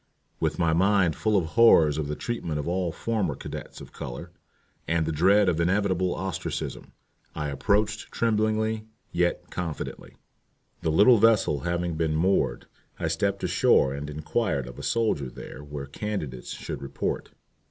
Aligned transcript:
With 0.39 0.57
my 0.57 0.73
mind 0.73 1.15
full 1.15 1.37
of 1.37 1.43
the 1.43 1.49
horrors 1.49 1.99
of 1.99 2.07
the 2.07 2.15
treatment 2.15 2.57
of 2.57 2.67
all 2.67 2.91
former 2.91 3.35
cadets 3.35 3.79
of 3.81 3.91
color, 3.93 4.31
and 4.87 5.05
the 5.05 5.11
dread 5.11 5.47
of 5.47 5.61
inevitable 5.61 6.15
ostracism, 6.15 6.93
I 7.35 7.49
approached 7.49 8.11
tremblingly 8.11 8.87
yet 9.11 9.51
confidently. 9.51 10.15
The 10.81 10.89
little 10.91 11.19
vessel 11.19 11.59
having 11.59 11.97
been 11.97 12.15
moored, 12.15 12.65
I 12.99 13.09
stepped 13.09 13.43
ashore 13.43 13.93
and 13.93 14.09
inquired 14.09 14.65
of 14.65 14.79
a 14.79 14.81
soldier 14.81 15.29
there 15.29 15.63
where 15.63 15.85
candidates 15.85 16.49
should 16.49 16.81
report. 16.81 17.29